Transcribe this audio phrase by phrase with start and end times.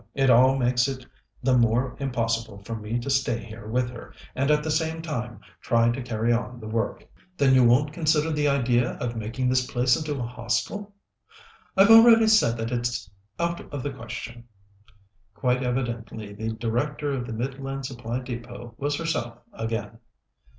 [0.15, 1.05] It all makes it
[1.43, 5.41] the more impossible for me to stay here with her and at the same time
[5.61, 9.67] try to carry on the work." "Then you won't consider the idea of making this
[9.67, 10.95] place into a hostel?"
[11.77, 14.45] "I've already said that it's out of the question."
[15.35, 19.99] Quite evidently, the Director of the Midland Supply Depôt was herself again.